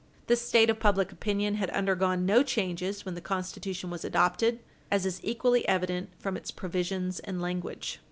This 0.25 0.41
state 0.41 0.71
of 0.71 0.79
public 0.79 1.11
opinion 1.11 1.53
had 1.61 1.69
undergone 1.69 2.25
no 2.25 2.41
change 2.41 2.81
when 3.05 3.13
the 3.13 3.21
Constitution 3.21 3.91
was 3.91 4.03
adopted, 4.03 4.57
as 4.89 5.05
is 5.05 5.19
equally 5.23 5.63
evident 5.67 6.09
from 6.17 6.35
its 6.35 6.49
provisions 6.49 7.19
and 7.19 7.39
language. 7.39 7.99